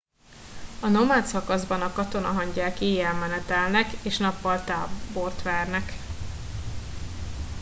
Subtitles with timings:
[0.81, 5.93] a nomád szakaszban a katonahangyák éjjel menetelnek és nappal tábort vernek